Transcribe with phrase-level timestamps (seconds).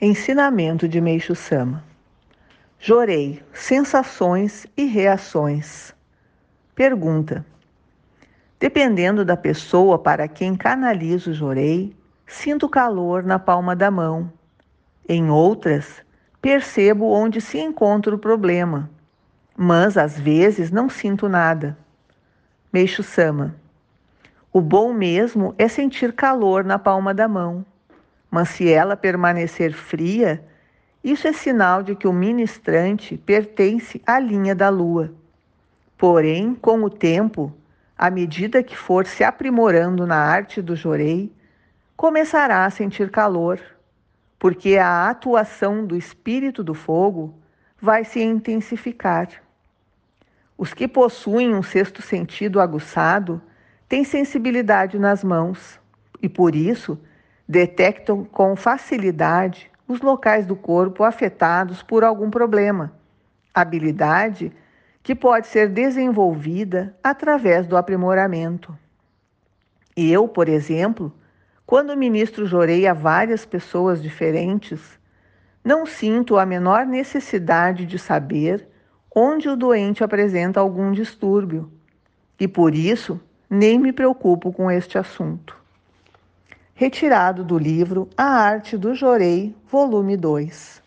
[0.00, 1.82] Ensinamento de Meixo Sama.
[2.78, 5.92] Jorei, sensações e reações.
[6.72, 7.44] Pergunta:
[8.60, 11.96] Dependendo da pessoa para quem canalizo o jorei,
[12.28, 14.32] sinto calor na palma da mão.
[15.08, 16.00] Em outras,
[16.40, 18.88] percebo onde se encontra o problema,
[19.56, 21.76] mas às vezes não sinto nada.
[22.72, 23.56] Meixo Sama.
[24.52, 27.66] O bom mesmo é sentir calor na palma da mão
[28.30, 30.44] mas se ela permanecer fria,
[31.02, 35.12] isso é sinal de que o ministrante pertence à linha da lua.
[35.96, 37.52] Porém, com o tempo,
[37.96, 41.32] à medida que for se aprimorando na arte do jorei,
[41.96, 43.60] começará a sentir calor,
[44.38, 47.34] porque a atuação do espírito do fogo
[47.80, 49.28] vai se intensificar.
[50.56, 53.40] Os que possuem um sexto sentido aguçado
[53.88, 55.80] têm sensibilidade nas mãos
[56.20, 56.98] e, por isso,
[57.48, 62.92] detectam com facilidade os locais do corpo afetados por algum problema,
[63.54, 64.52] habilidade
[65.02, 68.76] que pode ser desenvolvida através do aprimoramento.
[69.96, 71.10] Eu, por exemplo,
[71.64, 74.98] quando ministro jorei a várias pessoas diferentes,
[75.64, 78.68] não sinto a menor necessidade de saber
[79.14, 81.72] onde o doente apresenta algum distúrbio
[82.38, 83.18] e por isso
[83.48, 85.58] nem me preocupo com este assunto
[86.78, 90.77] retirado do livro A Arte do Jorei, volume 2.